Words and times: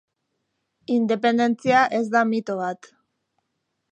Independentzia 0.95 1.83
ez 1.99 2.03
da 2.15 2.25
mito 2.31 2.57
bat. 2.63 2.93